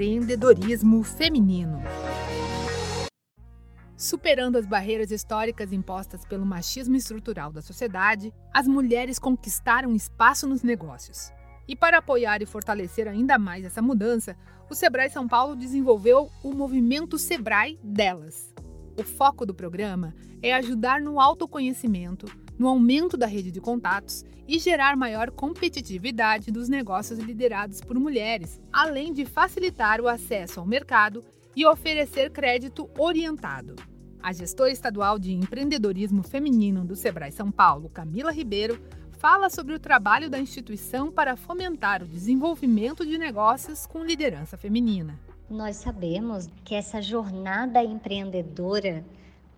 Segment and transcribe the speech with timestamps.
[0.00, 1.78] empreendedorismo feminino.
[3.94, 10.62] Superando as barreiras históricas impostas pelo machismo estrutural da sociedade, as mulheres conquistaram espaço nos
[10.62, 11.30] negócios.
[11.68, 14.34] E para apoiar e fortalecer ainda mais essa mudança,
[14.70, 18.54] o Sebrae São Paulo desenvolveu o movimento Sebrae Delas.
[18.98, 22.26] O foco do programa é ajudar no autoconhecimento,
[22.60, 28.60] no aumento da rede de contatos e gerar maior competitividade dos negócios liderados por mulheres,
[28.70, 31.24] além de facilitar o acesso ao mercado
[31.56, 33.76] e oferecer crédito orientado.
[34.22, 38.78] A gestora estadual de empreendedorismo feminino do Sebrae São Paulo, Camila Ribeiro,
[39.12, 45.18] fala sobre o trabalho da instituição para fomentar o desenvolvimento de negócios com liderança feminina.
[45.48, 49.02] Nós sabemos que essa jornada empreendedora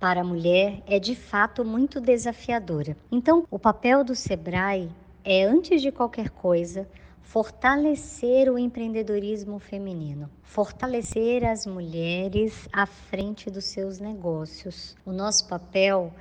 [0.00, 2.96] para a mulher é de fato muito desafiadora.
[3.12, 4.88] Então, o papel do Sebrae
[5.22, 6.88] é, antes de qualquer coisa,
[7.20, 14.96] fortalecer o empreendedorismo feminino, fortalecer as mulheres à frente dos seus negócios.
[15.04, 16.12] O nosso papel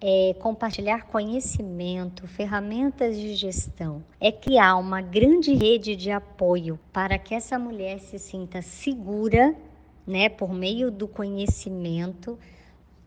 [0.00, 7.34] é compartilhar conhecimento, ferramentas de gestão, é criar uma grande rede de apoio para que
[7.34, 9.54] essa mulher se sinta segura,
[10.06, 12.38] né, por meio do conhecimento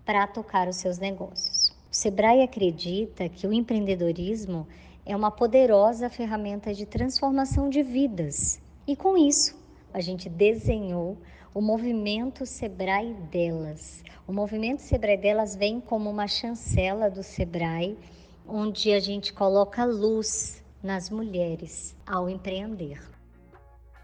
[0.05, 1.69] para tocar os seus negócios.
[1.91, 4.67] O Sebrae acredita que o empreendedorismo
[5.05, 8.61] é uma poderosa ferramenta de transformação de vidas.
[8.87, 9.59] E com isso,
[9.93, 11.17] a gente desenhou
[11.53, 14.03] o movimento Sebrae Delas.
[14.27, 17.97] O movimento Sebrae Delas vem como uma chancela do Sebrae,
[18.47, 23.01] onde a gente coloca luz nas mulheres ao empreender.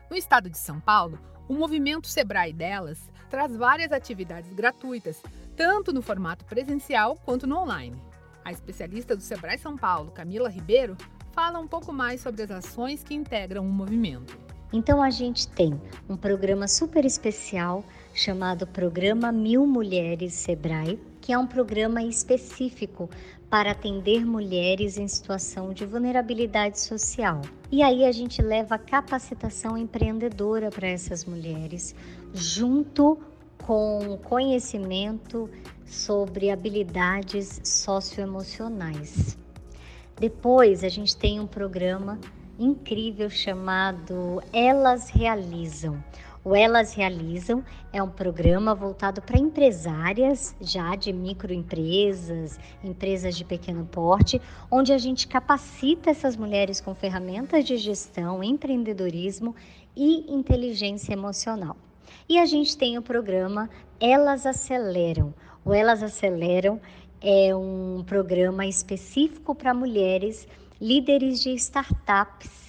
[0.09, 1.17] No estado de São Paulo,
[1.48, 5.22] o movimento Sebrae Delas traz várias atividades gratuitas,
[5.56, 8.02] tanto no formato presencial quanto no online.
[8.44, 10.95] A especialista do Sebrae São Paulo, Camila Ribeiro,
[11.31, 14.38] fala um pouco mais sobre as ações que integram o movimento.
[14.72, 17.84] Então a gente tem um programa super especial
[18.18, 23.08] chamado Programa Mil Mulheres Sebrae, que é um programa específico
[23.48, 27.42] para atender mulheres em situação de vulnerabilidade social.
[27.72, 31.95] E aí a gente leva capacitação empreendedora para essas mulheres,
[32.33, 33.20] junto
[33.64, 35.48] com conhecimento
[35.86, 39.38] sobre habilidades socioemocionais.
[40.20, 42.20] Depois a gente tem um programa
[42.58, 46.04] incrível chamado Elas Realizam.
[46.47, 53.85] O Elas Realizam é um programa voltado para empresárias já de microempresas, empresas de pequeno
[53.85, 54.41] porte,
[54.71, 59.53] onde a gente capacita essas mulheres com ferramentas de gestão, empreendedorismo
[59.93, 61.75] e inteligência emocional.
[62.30, 63.69] E a gente tem o programa
[63.99, 65.33] Elas Aceleram.
[65.65, 66.79] O Elas Aceleram
[67.19, 70.47] é um programa específico para mulheres
[70.79, 72.67] líderes de startups,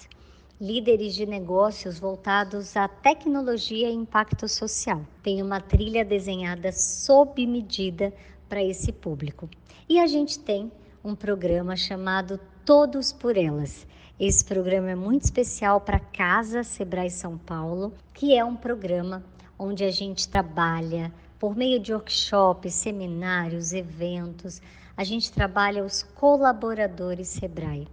[0.60, 5.02] líderes de negócios voltados à tecnologia e impacto social.
[5.22, 8.12] Tem uma trilha desenhada sob medida
[8.48, 9.48] para esse público.
[9.88, 10.72] E a gente tem
[11.04, 13.86] um programa chamado Todos por Elas.
[14.18, 19.24] Esse programa é muito especial para Casa Sebrae São Paulo, que é um programa
[19.56, 24.60] onde a gente trabalha por meio de workshops, seminários, eventos.
[24.96, 27.86] A gente trabalha os colaboradores Sebrae,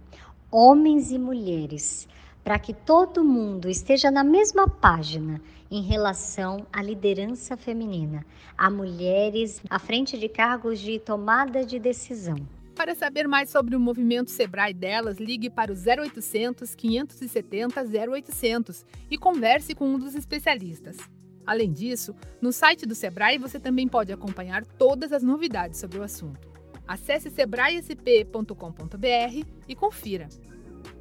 [0.50, 2.08] homens e mulheres,
[2.46, 8.24] para que todo mundo esteja na mesma página em relação à liderança feminina,
[8.56, 12.36] a mulheres à frente de cargos de tomada de decisão.
[12.72, 19.18] Para saber mais sobre o movimento Sebrae delas, ligue para o 0800 570 0800 e
[19.18, 20.96] converse com um dos especialistas.
[21.44, 26.02] Além disso, no site do Sebrae você também pode acompanhar todas as novidades sobre o
[26.04, 26.48] assunto.
[26.86, 30.28] Acesse sebraesp.com.br e confira.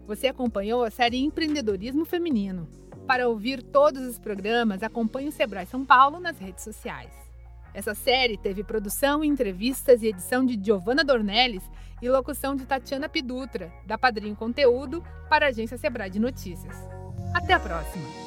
[0.07, 2.67] Você acompanhou a série Empreendedorismo Feminino.
[3.07, 7.11] Para ouvir todos os programas, acompanhe o Sebrae São Paulo nas redes sociais.
[7.73, 11.63] Essa série teve produção, entrevistas e edição de Giovanna Dornelles
[12.01, 16.75] e locução de Tatiana Pidutra, da Padrinho Conteúdo, para a agência Sebrae de Notícias.
[17.33, 18.24] Até a próxima!